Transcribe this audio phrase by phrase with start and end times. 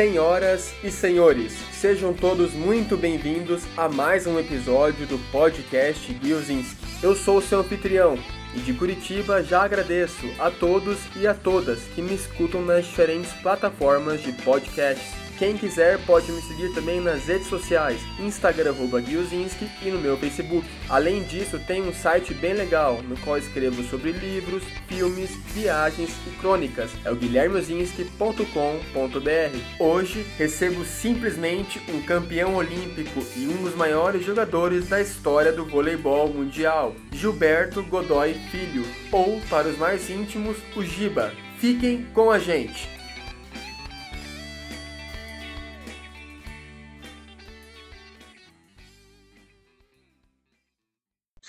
[0.00, 6.74] Senhoras e senhores, sejam todos muito bem-vindos a mais um episódio do podcast Gilzinski.
[7.02, 8.18] Eu sou o seu anfitrião
[8.54, 13.30] e de Curitiba já agradeço a todos e a todas que me escutam nas diferentes
[13.42, 15.29] plataformas de podcasts.
[15.40, 20.68] Quem quiser pode me seguir também nas redes sociais, Instagram Guilzinski e no meu Facebook.
[20.86, 26.30] Além disso, tem um site bem legal no qual escrevo sobre livros, filmes, viagens e
[26.38, 26.90] crônicas.
[27.06, 29.82] É o guilhermeozinski.com.br.
[29.82, 36.28] Hoje recebo simplesmente um campeão olímpico e um dos maiores jogadores da história do voleibol
[36.28, 41.32] mundial, Gilberto Godoy Filho, ou para os mais íntimos, o Giba.
[41.58, 42.99] Fiquem com a gente!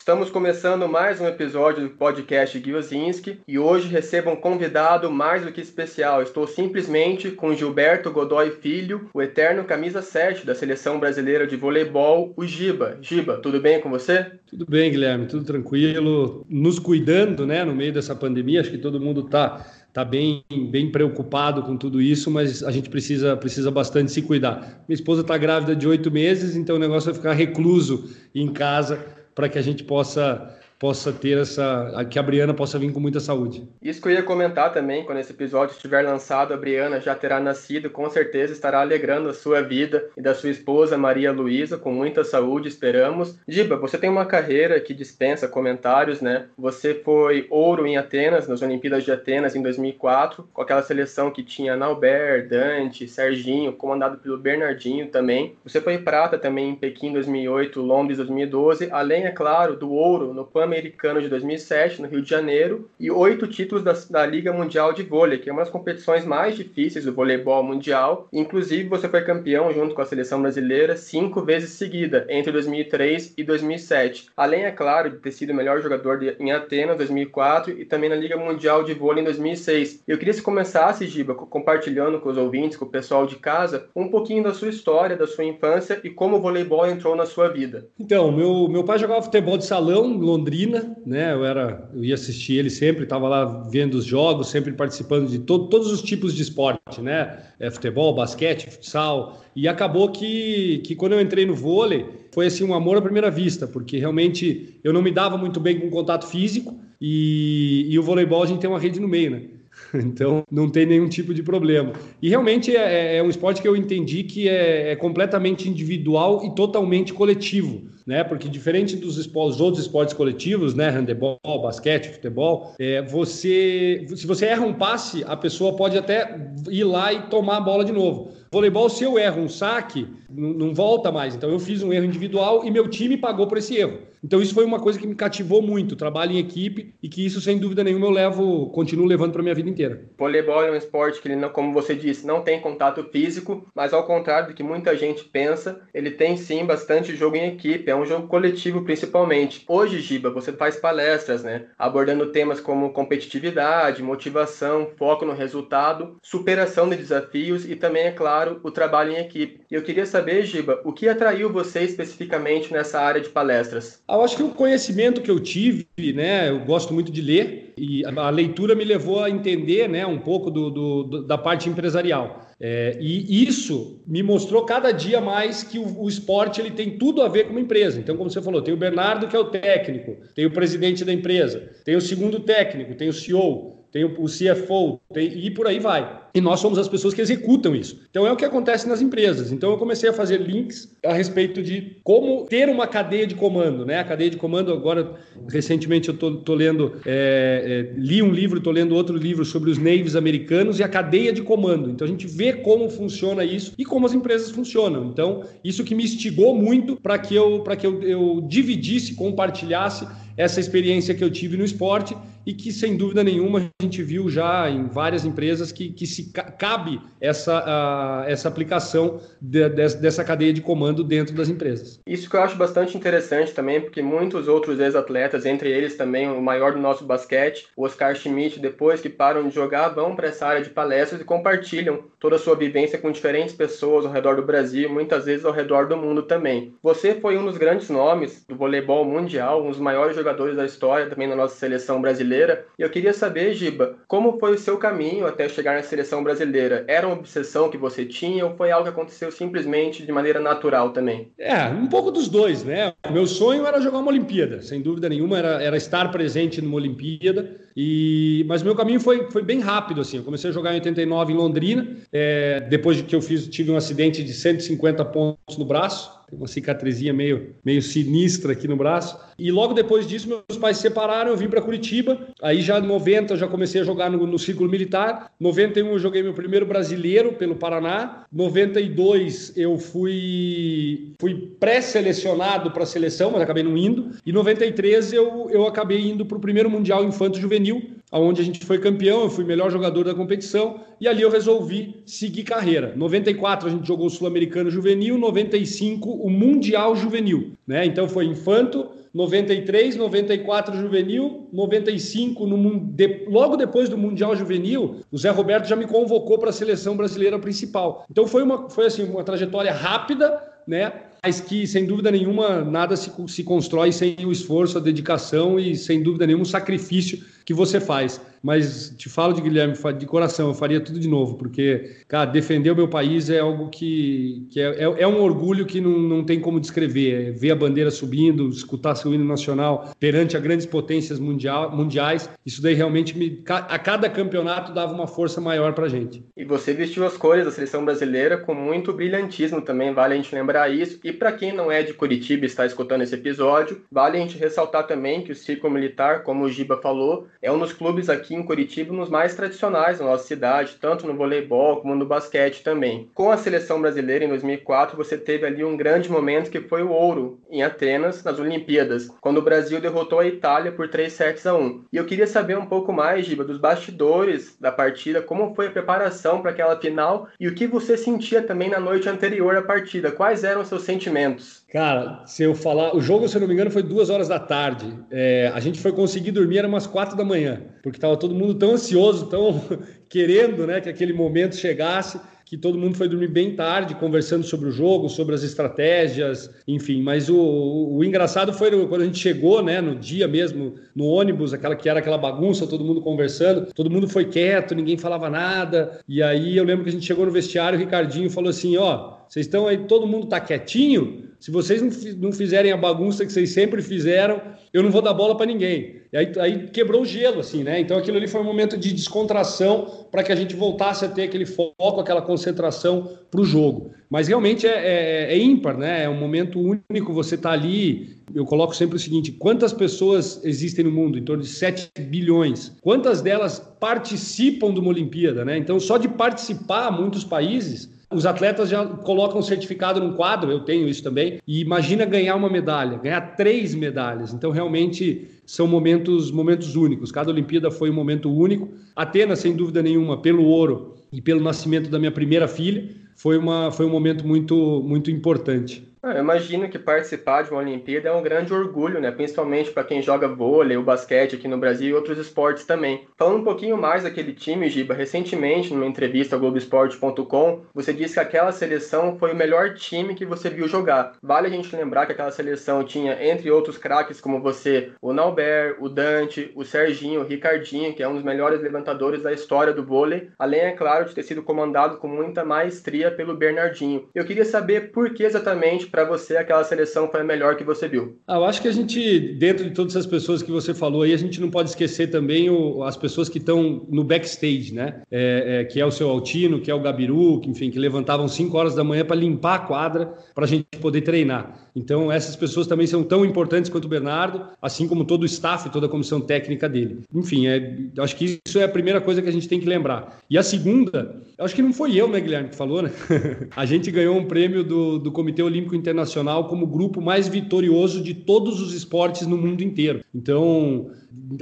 [0.02, 5.52] Estamos começando mais um episódio do podcast Guiozinski e hoje recebo um convidado mais do
[5.52, 6.24] que especial.
[6.24, 12.34] Estou simplesmente com Gilberto Godoy Filho, o eterno camisa 7 da seleção brasileira de voleibol,
[12.36, 12.98] o Giba.
[13.00, 14.26] Giba, tudo bem com você?
[14.48, 16.48] Tudo bem, Guilherme, tudo tranquilo.
[16.50, 19.64] Nos cuidando, né, no meio dessa pandemia, acho que todo mundo está
[19.94, 24.84] tá bem, bem preocupado com tudo isso, mas a gente precisa, precisa bastante se cuidar.
[24.88, 29.21] Minha esposa está grávida de oito meses, então o negócio vai ficar recluso em casa
[29.34, 32.04] para que a gente possa possa ter essa.
[32.10, 33.70] que a Briana possa vir com muita saúde.
[33.80, 37.40] Isso que eu ia comentar também, quando esse episódio estiver lançado, a Briana já terá
[37.40, 41.94] nascido, com certeza estará alegrando a sua vida e da sua esposa Maria Luísa, com
[41.94, 43.38] muita saúde, esperamos.
[43.48, 46.48] Giba, você tem uma carreira que dispensa comentários, né?
[46.58, 51.44] Você foi ouro em Atenas, nas Olimpíadas de Atenas em 2004, com aquela seleção que
[51.44, 55.56] tinha Nauber, Dante, Serginho, comandado pelo Bernardinho também.
[55.64, 60.44] Você foi prata também em Pequim 2008, Londres 2012, além, é claro, do ouro no
[60.44, 64.94] Pan Pan-Americano de 2007, no Rio de Janeiro, e oito títulos da, da, Liga Mundial
[64.94, 68.28] de Vôlei, que é uma das competições mais difíceis do voleibol mundial.
[68.32, 73.44] Inclusive, você foi campeão junto com a seleção brasileira cinco vezes seguida, entre 2003 e
[73.44, 74.28] 2007.
[74.38, 78.10] Além, é claro, de ter sido o melhor jogador de, em Atenas, 2004, e também
[78.10, 80.04] na Liga Mundial de Vôlei em 2006.
[80.08, 83.88] Eu queria que você começasse, Giba, compartilhando com os ouvintes, com o pessoal de casa,
[83.94, 87.50] um pouquinho da sua história, da sua infância e como o voleibol entrou na sua
[87.50, 87.88] vida.
[88.00, 91.34] Então, meu, meu pai jogava futebol de salão em Londrina, Londrina, né?
[91.34, 95.40] Eu era, eu ia assistir ele sempre, estava lá vendo os jogos, sempre participando de
[95.40, 97.40] to todos os tipos de esporte, né?
[97.60, 99.42] É, futebol, basquete, futsal.
[99.56, 103.30] E acabou que, que quando eu entrei no vôlei, foi assim um amor à primeira
[103.30, 108.04] vista, porque realmente eu não me dava muito bem com contato físico e, e o
[108.04, 109.42] voleibol a gente tem uma rede no meio, né?
[109.94, 111.94] Então, não tem nenhum tipo de problema.
[112.22, 116.56] E realmente é, é um esporte que eu entendi que é, é, completamente individual e
[116.56, 118.26] totalmente coletivo, né?
[118.26, 120.90] Porque diferente dos esportes, outros esportes coletivos, né?
[120.90, 126.38] Handebol, basquete, futebol, é, você, se você erra um passe, a pessoa pode até
[126.70, 128.34] ir lá e tomar a bola de novo.
[128.52, 131.34] Voleibol, se eu erro um saque, não volta mais.
[131.34, 134.00] Então eu fiz um erro individual e meu time pagou por esse erro.
[134.24, 137.42] Então isso foi uma coisa que me cativou muito, trabalho em equipe e que isso
[137.42, 140.04] sem dúvida nenhuma eu levo, continuo levando para minha vida inteira.
[140.18, 143.94] Voleibol é um esporte que ele não, como você disse, não tem contato físico, mas
[143.94, 147.96] ao contrário do que muita gente pensa, ele tem sim bastante jogo em equipe, é
[148.06, 149.64] jogo coletivo principalmente.
[149.68, 156.90] Hoje, Giba, você faz palestras, né, abordando temas como competitividade, motivação, foco no resultado, superação
[156.90, 159.62] de desafios e também, é claro, o trabalho em equipe.
[159.70, 164.02] Eu queria saber, Giba, o que atraiu você especificamente nessa área de palestras?
[164.10, 168.04] Eu acho que o conhecimento que eu tive, né, eu gosto muito de ler e
[168.06, 172.51] a leitura me levou a entender, né, um pouco do, do da parte empresarial.
[172.64, 177.24] É, e isso me mostrou cada dia mais que o, o, esporte ele tem tudo
[177.24, 178.00] a ver com uma empresa.
[178.00, 181.12] Então, como você falou, tem o Bernardo que é o técnico, tem o presidente da
[181.12, 185.80] empresa, tem o segundo técnico, tem o CEO, tem o CFO, tem, e por aí
[185.80, 186.21] vai.
[186.34, 188.00] E nós somos as pessoas que executam isso.
[188.10, 189.52] Então é o que acontece nas empresas.
[189.52, 193.86] Então eu comecei a fazer links a respeito de como ter uma cadeia de comando,
[193.86, 194.00] né?
[194.00, 195.16] A cadeia de comando agora
[195.50, 199.70] recentemente eu tô, tô lendo, é, é, li um livro, tô lendo outro livro sobre
[199.70, 201.90] os navies americanos e a cadeia de comando.
[201.90, 205.06] Então a gente vê como funciona isso e como as empresas funcionam.
[205.06, 210.08] Então isso que me instigou muito para que eu para que eu, eu dividisse, compartilhasse
[210.38, 214.30] essa experiência que eu tive no esporte e que, sem dúvida nenhuma, a gente viu
[214.30, 216.21] já em várias empresas que, que se
[216.58, 222.00] cabe essa, essa aplicação de, de, dessa cadeia de comando dentro das empresas.
[222.06, 226.42] Isso que eu acho bastante interessante também, porque muitos outros ex-atletas, entre eles também o
[226.42, 230.46] maior do nosso basquete, o Oscar Schmidt, depois que param de jogar, vão para essa
[230.46, 234.46] área de palestras e compartilham toda a sua vivência com diferentes pessoas ao redor do
[234.46, 236.76] Brasil, muitas vezes ao redor do mundo também.
[236.82, 241.08] Você foi um dos grandes nomes do voleibol mundial, um dos maiores jogadores da história
[241.08, 242.66] também na nossa seleção brasileira.
[242.78, 246.24] E eu queria saber, Giba, como foi o seu caminho até chegar na seleção seleção
[246.24, 250.40] brasileira era uma obsessão que você tinha ou foi algo que aconteceu simplesmente de maneira
[250.40, 251.32] natural também?
[251.40, 252.94] É, um pouco dos dois, né?
[253.10, 257.56] Meu sonho era jogar uma Olimpíada, sem dúvida nenhuma, era, era estar presente numa Olimpíada.
[257.76, 260.18] E, mas meu caminho foi, foi bem rápido, assim.
[260.18, 263.72] Eu comecei a jogar em 89 em Londrina, é, depois de que eu fiz, tive
[263.72, 268.78] um acidente de 150 pontos no braço tem uma cicatrizinha meio, meio sinistra aqui no
[268.78, 269.20] braço.
[269.38, 272.28] E logo depois disso, meus pais se separaram, eu vim para Curitiba.
[272.42, 275.30] Aí já em 90 eu já comecei a jogar no, no círculo militar.
[275.40, 278.26] 91 eu joguei meu primeiro brasileiro pelo Paraná.
[278.32, 284.12] 92 eu fui, fui pré-selecionado para a seleção, mas acabei não indo.
[284.26, 288.66] E 93 eu, eu acabei indo para o primeiro Mundial Infanto Juvenil, onde a gente
[288.66, 292.94] foi campeão, eu fui melhor jogador da competição, e ali eu resolvi seguir carreira.
[292.96, 297.86] 94 a gente jogou o Sul-Americano Juvenil, 95 o Mundial Juvenil, né?
[297.86, 305.18] Então foi infanto, 93, 94 juvenil, 95 no de, logo depois do Mundial Juvenil, o
[305.18, 308.06] Zé Roberto já me convocou para a seleção brasileira principal.
[308.10, 310.94] Então foi uma foi assim uma trajetória rápida, né?
[311.24, 315.76] mas que, sem dúvida nenhuma, nada se, se constrói sem o esforço, a dedicação e,
[315.76, 318.20] sem dúvida nenhuma, o sacrifício que você faz.
[318.42, 322.72] Mas te falo de Guilherme, de coração, eu faria tudo de novo, porque, cara, defender
[322.72, 326.24] o meu país é algo que, que é, é, é um orgulho que não, não
[326.24, 327.30] tem como descrever.
[327.30, 332.30] É ver a bandeira subindo, escutar seu hino nacional perante as grandes potências mundial, mundiais,
[332.46, 336.24] isso daí realmente me, a cada campeonato dava uma força maior pra gente.
[336.36, 340.34] E você vestiu as cores da seleção brasileira com muito brilhantismo também, vale a gente
[340.34, 341.00] lembrar isso.
[341.04, 344.38] E para quem não é de Curitiba e está escutando esse episódio, vale a gente
[344.38, 348.31] ressaltar também que o Círculo Militar, como o Giba falou, é um dos clubes aqui
[348.34, 353.10] em Curitiba nos mais tradicionais da nossa cidade, tanto no voleibol como no basquete também.
[353.14, 356.92] Com a seleção brasileira em 2004, você teve ali um grande momento que foi o
[356.92, 361.54] ouro em Atenas, nas Olimpíadas, quando o Brasil derrotou a Itália por 3 sets a
[361.54, 361.86] 1.
[361.92, 365.72] E eu queria saber um pouco mais, Giba, dos bastidores da partida, como foi a
[365.72, 370.12] preparação para aquela final e o que você sentia também na noite anterior à partida.
[370.12, 371.02] Quais eram os seus sentimentos?
[371.02, 371.64] sentimentos?
[371.72, 374.40] Cara, se eu falar, o jogo, se eu não me engano, foi duas horas da
[374.40, 374.94] tarde.
[375.10, 378.56] É, a gente foi conseguir dormir era umas quatro da manhã, porque estava todo mundo
[378.56, 379.62] tão ansioso, tão
[380.08, 382.20] querendo, né, que aquele momento chegasse
[382.52, 387.02] que todo mundo foi dormir bem tarde, conversando sobre o jogo, sobre as estratégias, enfim.
[387.02, 391.06] Mas o, o, o engraçado foi quando a gente chegou, né, no dia mesmo, no
[391.06, 395.30] ônibus, aquela que era aquela bagunça, todo mundo conversando, todo mundo foi quieto, ninguém falava
[395.30, 396.02] nada.
[396.06, 399.14] E aí eu lembro que a gente chegou no vestiário, o Ricardinho falou assim: ó,
[399.30, 401.30] vocês estão aí, todo mundo tá quietinho.
[401.40, 401.82] Se vocês
[402.18, 404.42] não fizerem a bagunça que vocês sempre fizeram,
[404.74, 406.01] eu não vou dar bola para ninguém.
[406.12, 407.80] E aí, aí, quebrou o gelo, assim, né?
[407.80, 411.24] Então aquilo ali foi um momento de descontração para que a gente voltasse a ter
[411.24, 413.92] aquele foco, aquela concentração para o jogo.
[414.10, 416.04] Mas realmente é, é, é, ímpar, né?
[416.04, 417.14] É um momento único.
[417.14, 418.18] Você está ali.
[418.36, 421.18] Eu coloco sempre o seguinte: quantas pessoas existem no mundo?
[421.18, 422.76] Em torno de 7 bilhões.
[422.82, 425.58] Quantas delas participam de uma Olimpíada, né?
[425.58, 430.60] Então, só de participar, muitos países os atletas já colocam um certificado num quadro, eu
[430.60, 434.34] tenho isso também, e imagina ganhar uma medalha, ganhar três medalhas.
[434.34, 437.12] Então, realmente, são momentos, momentos únicos.
[437.12, 438.70] Cada Olimpíada foi um momento único.
[438.96, 443.72] Atenas, sem dúvida nenhuma, pelo ouro e pelo nascimento da minha primeira filha, foi, uma,
[443.72, 445.84] foi um momento muito, muito importante.
[446.04, 449.12] Ah, eu imagino que participar de uma Olimpíada é um grande orgulho, né?
[449.12, 453.08] Principalmente para quem joga vôlei, o basquete aqui no Brasil e outros esportes também.
[453.16, 458.20] Falando um pouquinho mais daquele time, Giba, recentemente, numa entrevista ao Globoesporte.com, você disse que
[458.20, 461.14] aquela seleção foi o melhor time que você viu jogar.
[461.22, 465.78] Vale a gente lembrar que aquela seleção tinha, entre outros craques como você, o Nauber,
[465.80, 469.86] o Dante, o Serginho, o Ricardinho, que é um dos melhores levantadores da história do
[469.86, 474.10] vôlei, além, é claro, de ter sido comandado com muita maestria pelo Bernardinho.
[474.16, 477.88] Eu queria saber por que exatamente para você aquela seleção foi a melhor que você
[477.88, 478.18] viu?
[478.28, 481.14] Ah, eu acho que a gente, dentro de todas essas pessoas que você falou aí,
[481.14, 485.02] a gente não pode esquecer também o, as pessoas que estão no backstage, né?
[485.12, 488.28] É, é, que é o seu Altino, que é o Gabiru, que, enfim, que levantavam
[488.28, 491.61] 5 horas da manhã para limpar a quadra para a gente poder treinar.
[491.76, 495.70] Então, essas pessoas também são tão importantes quanto o Bernardo, assim como todo o staff,
[495.70, 497.00] toda a comissão técnica dele.
[497.14, 500.20] Enfim, é, acho que isso é a primeira coisa que a gente tem que lembrar.
[500.30, 502.92] E a segunda, acho que não foi eu, né, Guilherme, que falou, né?
[503.56, 508.14] a gente ganhou um prêmio do, do Comitê Olímpico Internacional como grupo mais vitorioso de
[508.14, 510.02] todos os esportes no mundo inteiro.
[510.14, 510.92] Então,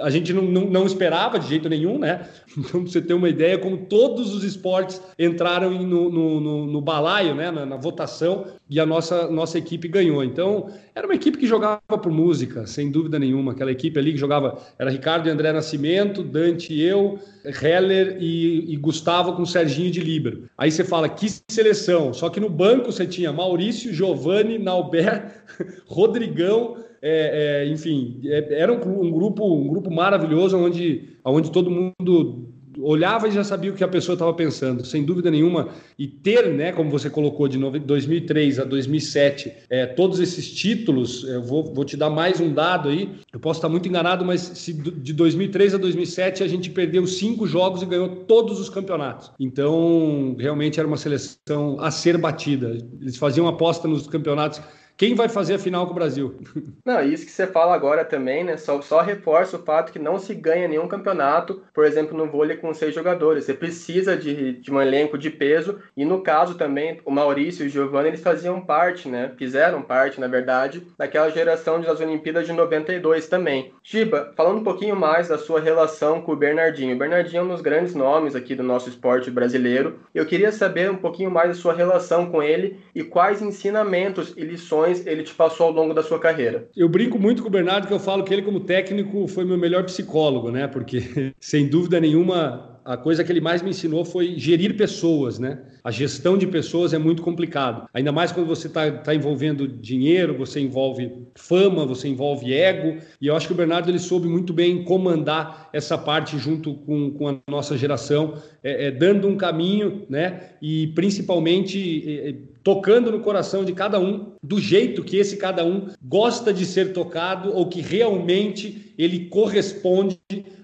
[0.01, 2.27] a gente não, não, não, esperava de jeito nenhum, né?
[2.59, 7.33] Então, você ter uma ideia, como todos os esportes entraram no, no, no, no balaio,
[7.33, 7.51] né?
[7.51, 10.23] Na, na, votação, e a nossa, nossa equipe ganhou.
[10.23, 13.53] Então, era uma equipe que jogava por música, sem dúvida nenhuma.
[13.53, 18.73] Aquela equipe ali que jogava era Ricardo e André Nascimento, Dante e eu, Heller e,
[18.73, 20.49] e Gustavo com Serginho de Líbero.
[20.57, 22.13] Aí você fala, que seleção!
[22.13, 25.43] Só que no banco você tinha Maurício, Giovanni, Nauber,
[25.87, 31.71] Rodrigão é, é, enfim, é, era um, um, grupo, um grupo maravilhoso onde, onde todo
[31.71, 32.49] mundo
[32.81, 35.69] olhava e já sabia o que a pessoa estava pensando, sem dúvida nenhuma.
[35.97, 41.41] E ter, né, como você colocou, de 2003 a 2007, é, todos esses títulos, eu
[41.41, 44.73] vou, vou te dar mais um dado aí, eu posso estar muito enganado, mas se
[44.73, 49.31] de 2003 a 2007 a gente perdeu cinco jogos e ganhou todos os campeonatos.
[49.39, 52.77] Então, realmente era uma seleção a ser batida.
[53.01, 54.61] Eles faziam aposta nos campeonatos
[54.99, 56.35] quem vai fazer a final com o Brasil?
[56.85, 58.57] Não, isso que você fala agora também, né?
[58.57, 62.57] Só, só reforça o fato que não se ganha nenhum campeonato, por exemplo, no vôlei
[62.57, 63.45] com seis jogadores.
[63.45, 67.67] Você precisa de, de um elenco de peso, e no caso também, o Maurício e
[67.67, 69.31] o Giovanni, eles faziam parte, né?
[69.37, 73.71] Fizeram parte, na verdade, daquela geração das Olimpíadas de 92 também.
[73.81, 76.95] Giba, falando um pouquinho mais da sua relação com o Bernardinho.
[76.95, 79.99] O Bernardinho é um dos grandes nomes aqui do nosso esporte brasileiro.
[80.13, 84.41] Eu queria saber um pouquinho mais da sua relação com ele e quais ensinamentos e
[84.41, 86.67] lições lições ele te passou ao longo da sua carreira?
[86.75, 89.57] Eu brinco muito com o Bernardo que eu falo que ele, como técnico, foi meu
[89.57, 90.67] melhor psicólogo, né?
[90.67, 95.59] Porque, sem dúvida nenhuma, a coisa que ele mais me ensinou foi gerir pessoas, né?
[95.83, 97.87] A gestão de pessoas é muito complicado.
[97.93, 102.97] Ainda mais quando você está tá envolvendo dinheiro, você envolve fama, você envolve ego.
[103.21, 107.11] E eu acho que o Bernardo ele soube muito bem comandar essa parte junto com,
[107.11, 110.53] com a nossa geração, é, é, dando um caminho, né?
[110.59, 115.63] E principalmente é, é tocando no coração de cada um, do jeito que esse cada
[115.63, 120.19] um gosta de ser tocado ou que realmente ele corresponde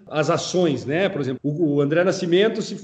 [0.07, 1.07] às ações, né?
[1.07, 2.75] Por exemplo, o André Nascimento, se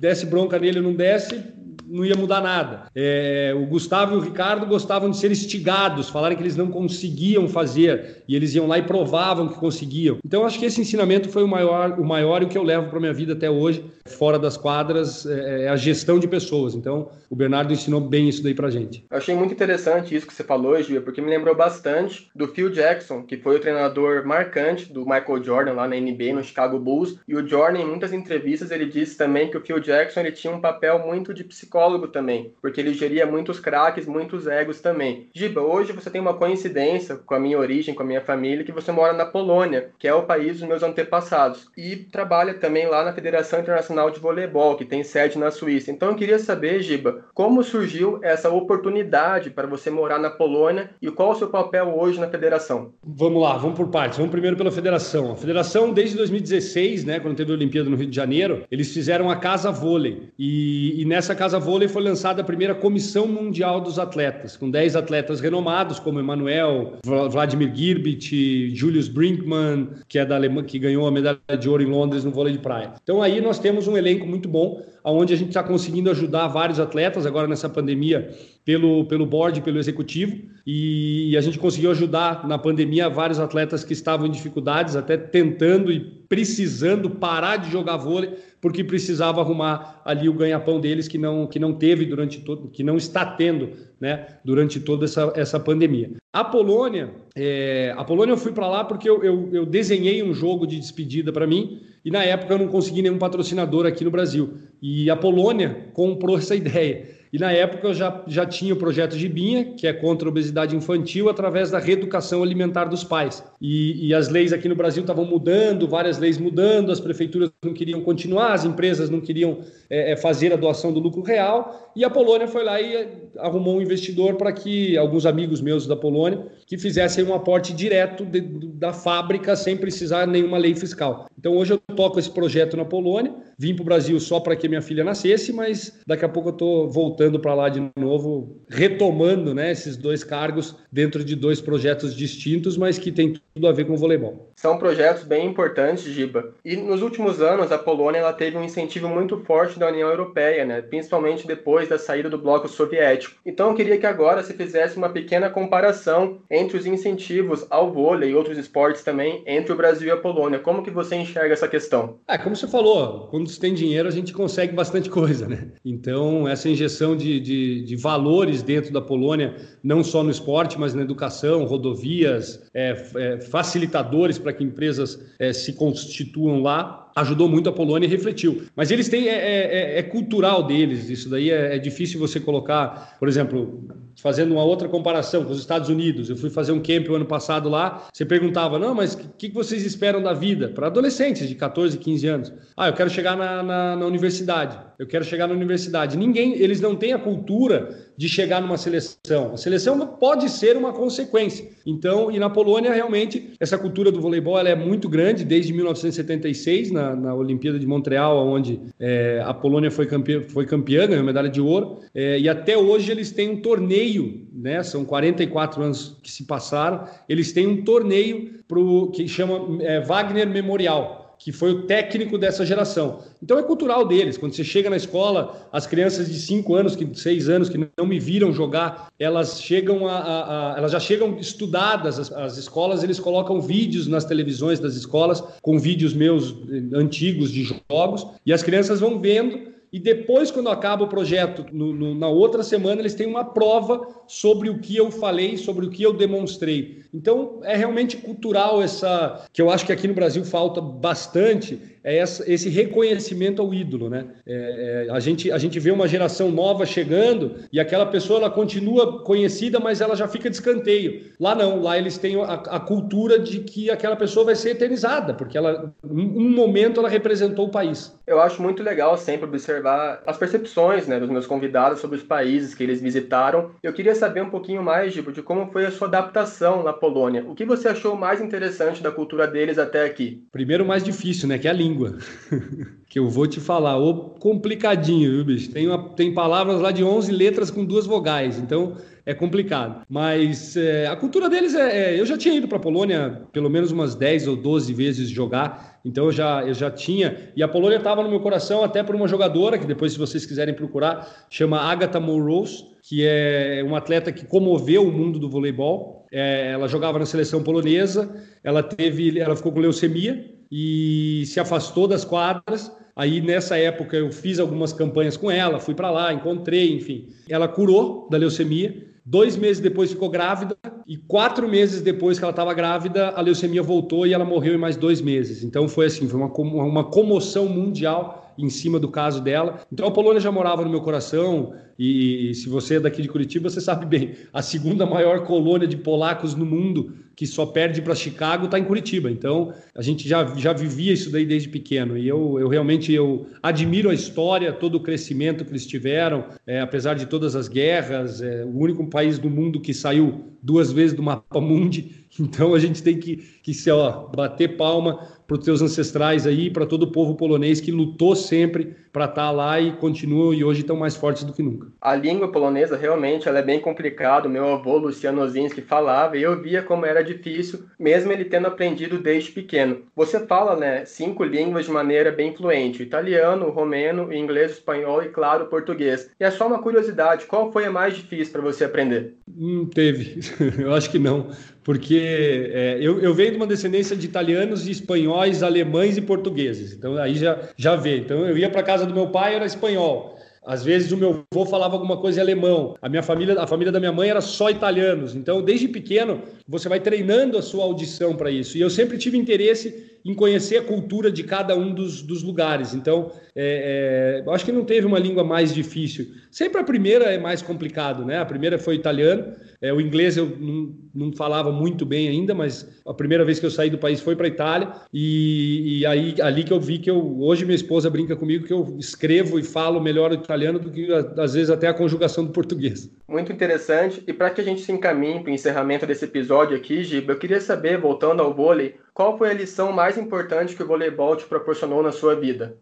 [0.00, 1.44] desse bronca nele ou não desse,
[1.88, 2.84] não ia mudar nada.
[2.94, 7.48] É, o Gustavo e o Ricardo gostavam de ser estigados, falarem que eles não conseguiam
[7.48, 10.18] fazer e eles iam lá e provavam que conseguiam.
[10.24, 12.90] Então, acho que esse ensinamento foi o maior, o maior e o que eu levo
[12.90, 16.74] para minha vida até hoje, fora das quadras, é, é a gestão de pessoas.
[16.74, 19.04] Então, o Bernardo ensinou bem isso daí para gente.
[19.10, 22.70] Eu achei muito interessante isso que você falou, Gil, porque me lembrou bastante do Phil
[22.70, 27.18] Jackson, que foi o treinador marcante do Michael Jordan lá na NBA, no Chicago Bulls.
[27.26, 30.52] E o Jordan, em muitas entrevistas, ele disse também que o Phil Jackson ele tinha
[30.52, 35.28] um papel muito de psicólogo psicólogo também, porque ele geria muitos craques, muitos egos também.
[35.32, 38.72] Giba, hoje você tem uma coincidência com a minha origem, com a minha família, que
[38.72, 43.04] você mora na Polônia, que é o país dos meus antepassados, e trabalha também lá
[43.04, 45.90] na Federação Internacional de Voleibol, que tem sede na Suíça.
[45.90, 51.10] Então eu queria saber, Giba, como surgiu essa oportunidade para você morar na Polônia e
[51.10, 52.92] qual o seu papel hoje na federação?
[53.04, 54.18] Vamos lá, vamos por partes.
[54.18, 55.32] Vamos primeiro pela federação.
[55.32, 59.30] A federação, desde 2016, né, quando teve a Olimpíada no Rio de Janeiro, eles fizeram
[59.30, 60.30] a Casa Vôlei.
[60.38, 64.70] E, e nessa Casa Vôlei, vôlei foi lançada a primeira Comissão Mundial dos Atletas, com
[64.70, 71.06] 10 atletas renomados, como Emanuel, Vladimir Girbit, Julius Brinkmann, que é da Alemanha, que ganhou
[71.06, 72.94] a medalha de ouro em Londres no vôlei de praia.
[73.02, 76.78] Então aí nós temos um elenco muito bom, onde a gente está conseguindo ajudar vários
[76.80, 78.30] atletas agora nessa pandemia
[78.64, 80.36] pelo, pelo board, pelo executivo,
[80.66, 85.90] e a gente conseguiu ajudar na pandemia vários atletas que estavam em dificuldades, até tentando
[85.90, 91.46] e precisando parar de jogar vôlei, porque precisava arrumar ali o ganha-pão deles que não,
[91.46, 96.10] que não teve durante todo, que não está tendo né, durante toda essa, essa pandemia.
[96.32, 100.34] A Polônia, é, a Polônia eu fui para lá porque eu, eu, eu desenhei um
[100.34, 104.10] jogo de despedida para mim e na época eu não consegui nenhum patrocinador aqui no
[104.10, 104.54] Brasil.
[104.80, 107.17] E a Polônia comprou essa ideia.
[107.32, 110.30] E na época eu já, já tinha o projeto de Binha, que é contra a
[110.30, 113.42] obesidade infantil, através da reeducação alimentar dos pais.
[113.60, 117.74] E, e as leis aqui no Brasil estavam mudando, várias leis mudando, as prefeituras não
[117.74, 119.58] queriam continuar, as empresas não queriam
[119.90, 123.08] é, é fazer a doação do lucro real, e a Polônia foi lá e
[123.38, 128.24] arrumou um investidor para que alguns amigos meus da Polônia que fizessem um aporte direto
[128.24, 131.26] de, da fábrica sem precisar nenhuma lei fiscal.
[131.38, 134.68] Então hoje eu toco esse projeto na Polônia, vim para o Brasil só para que
[134.68, 139.54] minha filha nascesse, mas daqui a pouco eu estou voltando para lá de novo, retomando
[139.54, 143.86] né, esses dois cargos dentro de dois projetos distintos, mas que tem tudo a ver
[143.86, 144.52] com o voleibol.
[144.56, 146.54] São projetos bem importantes, Giba.
[146.64, 150.64] E nos últimos anos, a Polônia ela teve um incentivo muito forte da União Europeia,
[150.64, 153.36] né, principalmente depois da saída do bloco soviético.
[153.44, 158.30] Então eu queria que agora você fizesse uma pequena comparação entre os incentivos ao vôlei
[158.30, 160.58] e outros esportes também entre o Brasil e a Polônia.
[160.58, 162.18] Como que você enxerga essa questão?
[162.28, 165.68] É, como você falou, quando se tem dinheiro, a gente consegue bastante coisa, né?
[165.84, 170.94] Então, essa injeção de, de, de valores dentro da Polônia, não só no esporte, mas
[170.94, 177.68] na educação, rodovias, é, é, facilitadores para que empresas é, se constituam lá, ajudou muito
[177.68, 178.62] a Polônia e refletiu.
[178.74, 182.40] Mas eles têm, é, é, é, é cultural deles, isso daí é, é, difícil você
[182.40, 183.84] colocar, por exemplo,
[184.20, 186.28] fazendo uma outra comparação com os Estados Unidos.
[186.28, 189.48] Eu fui fazer um camp o ano passado lá, você perguntava, não, mas o que,
[189.48, 190.68] que, vocês esperam da vida?
[190.68, 192.52] Para adolescentes de 14, 15 anos.
[192.76, 196.16] Ah, eu quero chegar na, na, na universidade, eu quero chegar na universidade.
[196.16, 199.52] Ninguém, eles não têm a cultura de chegar numa seleção.
[199.54, 201.68] A seleção pode ser uma consequência.
[201.86, 206.90] Então, e na Polônia, realmente, essa cultura do voleibol ela é muito grande, desde 1976,
[206.90, 211.48] na na, Olimpíada de Montreal, onde é, a Polônia foi campeã, foi campeã, ganhou medalha
[211.48, 214.82] de ouro, é, e até hoje eles têm um torneio, né?
[214.82, 220.48] São 44 anos que se passaram, eles têm um torneio pro, que chama é, Wagner
[220.48, 223.20] Memorial que foi o técnico dessa geração.
[223.42, 224.36] Então é cultural deles.
[224.36, 228.06] Quando você chega na escola, as crianças de 5 anos, que 6 anos que não
[228.06, 232.18] me viram jogar, elas chegam a, a, a elas já chegam estudadas.
[232.18, 237.52] As, as, escolas eles colocam vídeos nas televisões das escolas com vídeos meus eh, antigos
[237.52, 242.14] de jogos e as crianças vão vendo e depois, quando acaba o projeto, no, no,
[242.14, 246.02] na outra semana, eles têm uma prova sobre o que eu falei, sobre o que
[246.02, 247.02] eu demonstrei.
[247.12, 252.16] Então, é realmente cultural essa, que eu acho que aqui no Brasil falta bastante, é
[252.16, 254.24] essa, esse reconhecimento ao ídolo, né?
[254.46, 258.50] É, é, a, gente, a gente vê uma geração nova chegando e aquela pessoa ela
[258.50, 261.26] continua conhecida, mas ela já fica de escanteio.
[261.38, 265.34] Lá não, lá eles têm a, a cultura de que aquela pessoa vai ser eternizada,
[265.34, 268.16] porque ela, um momento ela representou o país.
[268.26, 272.74] Eu acho muito legal sempre observar as percepções né, dos meus convidados sobre os países
[272.74, 273.72] que eles visitaram.
[273.82, 277.44] Eu queria saber um pouquinho mais, Gibo, de como foi a sua adaptação na Polônia.
[277.46, 280.42] O que você achou mais interessante da cultura deles até aqui?
[280.50, 281.58] Primeiro, o mais difícil, né?
[281.58, 281.97] Que é a língua.
[283.08, 283.98] que eu vou te falar.
[283.98, 285.70] Ô, complicadinho, viu, bicho?
[285.70, 288.58] Tem, uma, tem palavras lá de 11 letras com duas vogais.
[288.58, 288.96] Então,
[289.28, 290.06] é complicado.
[290.08, 293.68] Mas é, a cultura deles é, é Eu já tinha ido para a Polônia pelo
[293.68, 297.50] menos umas 10 ou 12 vezes jogar, então eu já, eu já tinha.
[297.54, 300.46] E a Polônia estava no meu coração até por uma jogadora, que depois, se vocês
[300.46, 306.26] quiserem procurar, chama Agatha Morose, que é uma atleta que comoveu o mundo do voleibol.
[306.32, 312.06] É, ela jogava na seleção polonesa, ela teve, ela ficou com leucemia e se afastou
[312.06, 312.92] das quadras.
[313.14, 317.28] Aí nessa época eu fiz algumas campanhas com ela, fui para lá, encontrei, enfim.
[317.48, 319.08] Ela curou da leucemia.
[319.24, 323.82] Dois meses depois ficou grávida e quatro meses depois que ela estava grávida, a leucemia
[323.82, 325.62] voltou e ela morreu em mais dois meses.
[325.62, 329.80] Então foi assim, foi uma, uma comoção mundial em cima do caso dela.
[329.92, 333.68] Então a Polônia já morava no meu coração e, se você é daqui de Curitiba,
[333.68, 338.16] você sabe bem, a segunda maior colônia de polacos no mundo que só perde para
[338.16, 339.30] Chicago está em Curitiba.
[339.30, 343.46] Então a gente já, já vivia isso daí desde pequeno e eu, eu realmente eu
[343.62, 348.42] admiro a história, todo o crescimento que eles tiveram, é, apesar de todas as guerras,
[348.42, 352.16] é o único país do mundo que saiu duas vezes do mapa mundi.
[352.40, 356.70] Então a gente tem que, que se, ó, bater palma para os teus ancestrais aí,
[356.70, 360.62] para todo o povo polonês que lutou sempre para estar tá lá e continuam e
[360.62, 361.87] hoje estão mais fortes do que nunca.
[362.00, 364.48] A língua polonesa realmente ela é bem complicada.
[364.48, 369.18] Meu avô Luciano Ozinski falava e eu via como era difícil, mesmo ele tendo aprendido
[369.18, 370.02] desde pequeno.
[370.14, 375.66] Você fala, né, cinco línguas de maneira bem fluente: italiano, romeno, inglês, espanhol e claro,
[375.66, 376.30] português.
[376.38, 379.34] E é só uma curiosidade, qual foi a mais difícil para você aprender?
[379.46, 380.40] Não teve.
[380.78, 381.48] eu acho que não
[381.88, 386.92] porque é, eu, eu, venho de uma descendência de italianos, espanhóis, alemães e portugueses.
[386.92, 388.18] Então aí já, já vê.
[388.18, 390.37] Então eu ia para casa do meu pai, era espanhol.
[390.68, 392.94] Às vezes o meu avô falava alguma coisa em alemão.
[393.00, 395.34] A minha família, a família da minha mãe era só italianos.
[395.34, 398.76] Então, desde pequeno, você vai treinando a sua audição para isso.
[398.76, 402.92] E eu sempre tive interesse em conhecer a cultura de cada um dos, dos lugares.
[402.92, 406.26] Então, é, é, acho que não teve uma língua mais difícil.
[406.50, 408.38] Sempre a primeira é mais complicado, né?
[408.38, 409.54] A primeira foi italiano.
[409.80, 413.66] É, o inglês eu não, não, falava muito bem ainda, mas a primeira vez que
[413.66, 414.92] eu saí do país foi para a Itália.
[415.12, 418.72] E, e, aí ali que eu vi que eu hoje minha esposa brinca comigo que
[418.72, 422.52] eu escrevo e falo melhor o italiano do que às vezes até a conjugação do
[422.52, 423.10] português.
[423.28, 424.22] Muito interessante.
[424.26, 427.38] E para que a gente se encaminhe para o encerramento desse episódio aqui, Giba, eu
[427.38, 431.44] queria saber, voltando ao vôlei, qual foi a lição mais importante que o voleibol te
[431.44, 432.78] proporcionou na sua vida?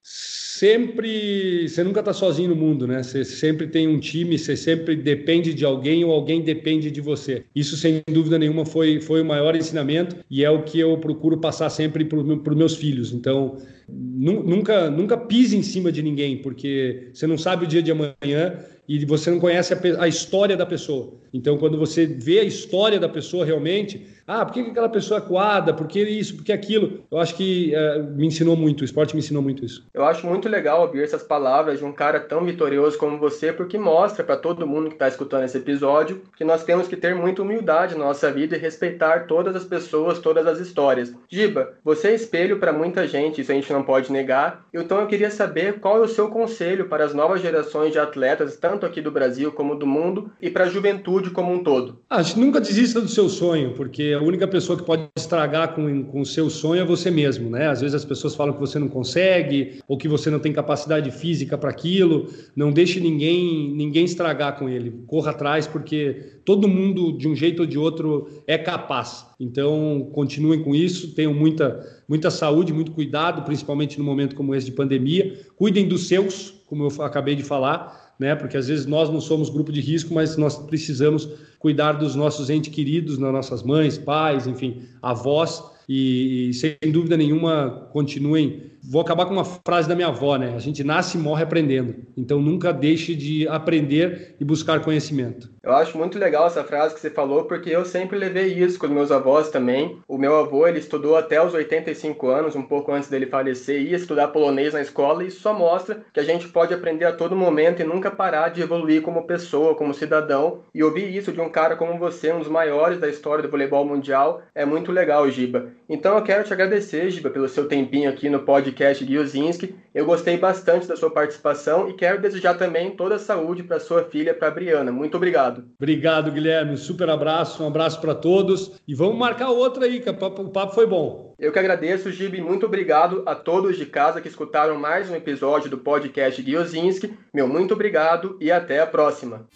[0.59, 3.03] Sempre, você nunca está sozinho no mundo, né?
[3.03, 7.45] Você sempre tem um time, você sempre depende de alguém ou alguém depende de você.
[7.55, 11.37] Isso, sem dúvida nenhuma, foi, foi o maior ensinamento e é o que eu procuro
[11.37, 13.13] passar sempre para os meus filhos.
[13.13, 17.93] Então, nunca, nunca pise em cima de ninguém, porque você não sabe o dia de
[17.93, 18.55] amanhã
[18.89, 21.15] e você não conhece a, a, história da pessoa.
[21.33, 25.21] Então, quando você vê a história da pessoa realmente, ah, por que aquela pessoa é
[25.21, 25.73] coada?
[25.73, 26.37] Por que isso?
[26.37, 27.05] Por que aquilo?
[27.11, 29.87] Eu acho que uh, me ensinou muito, o esporte me ensinou muito isso.
[29.95, 33.79] Eu acho muito legal ouvir essas palavras de um cara tão vitorioso como você, porque
[33.79, 37.43] mostra para todo mundo que está escutando esse episódio que nós temos que ter muita
[37.43, 41.15] humildade na nossa vida e respeitar todas as pessoas, todas as histórias.
[41.29, 44.67] Giba, você é espelho para muita gente, isso a gente não pode negar.
[44.75, 48.57] Então eu queria saber qual é o seu conselho para as novas gerações de atletas,
[48.57, 51.99] tanto tanto aqui do Brasil como do mundo, e para a juventude como um todo?
[52.25, 56.21] Que nunca desista do seu sonho, porque a única pessoa que pode estragar com, com
[56.21, 57.69] o seu sonho é você mesmo, né?
[57.69, 61.11] Às vezes as pessoas falam que você não consegue, ou que você não tem capacidade
[61.11, 62.29] física para aquilo.
[62.55, 65.03] Não deixe ninguém, ninguém estragar com ele.
[65.07, 69.27] Corra atrás, porque todo mundo, de um jeito ou de outro, é capaz.
[69.41, 74.67] Então, continuem com isso, tenham muita, muita saúde, muito cuidado, principalmente no momento como esse
[74.67, 75.39] de pandemia.
[75.57, 78.35] Cuidem dos seus, como eu acabei de falar, né?
[78.35, 82.51] Porque às vezes nós não somos grupo de risco, mas nós precisamos cuidar dos nossos
[82.51, 88.63] entes queridos, das nossas mães, pais, enfim, avós e, e, sem dúvida nenhuma continuem.
[88.89, 90.53] Vou acabar com uma frase da minha avó, né?
[90.55, 91.97] A gente nasce e morre aprendendo.
[92.17, 95.51] Então nunca deixe de aprender e buscar conhecimento.
[95.61, 98.87] Eu acho muito legal essa frase que você falou, porque eu sempre levei isso com
[98.87, 99.99] os meus avós também.
[100.07, 103.97] O meu avô, ele estudou até os 85 anos, um pouco antes dele falecer, ia
[103.97, 107.35] estudar polonês na escola e isso só mostra que a gente pode aprender a todo
[107.35, 110.61] momento e nunca parar de evoluir como pessoa, como cidadão.
[110.73, 113.85] E ouvir isso de um cara como você, um dos maiores da história do voleibol
[113.85, 115.71] mundial, é muito legal, Giba.
[115.89, 119.75] Então eu quero te agradecer, Giba, pelo seu tempinho aqui no podcast Guiozinski.
[119.95, 124.05] Eu gostei bastante da sua participação e quero desejar também toda a saúde para sua
[124.05, 124.93] filha, para a Briana.
[124.93, 125.65] Muito obrigado.
[125.81, 126.77] Obrigado, Guilherme.
[126.77, 130.87] super abraço, um abraço para todos e vamos marcar outra aí, que o papo foi
[130.87, 131.35] bom.
[131.39, 132.41] Eu que agradeço, Gibi.
[132.41, 137.13] Muito obrigado a todos de casa que escutaram mais um episódio do podcast Guiozinski.
[137.33, 139.47] Meu muito obrigado e até a próxima.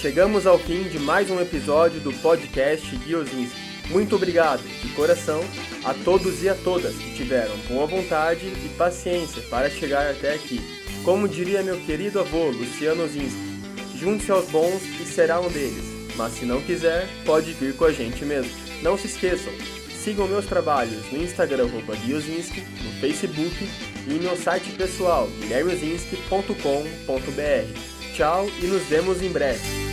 [0.00, 3.67] Chegamos ao fim de mais um episódio do podcast Guiozinski.
[3.90, 5.42] Muito obrigado, de coração,
[5.84, 10.60] a todos e a todas que tiveram boa vontade e paciência para chegar até aqui.
[11.04, 13.38] Como diria meu querido avô Luciano Zinski,
[13.98, 15.84] junte-se aos bons e será um deles,
[16.16, 18.52] mas se não quiser, pode vir com a gente mesmo.
[18.82, 19.52] Não se esqueçam,
[20.04, 21.68] sigam meus trabalhos no Instagram
[22.04, 23.68] Guiozinski, no Facebook
[24.06, 28.14] e em meu site pessoal guilhermezinski.com.br.
[28.14, 29.87] Tchau e nos vemos em breve.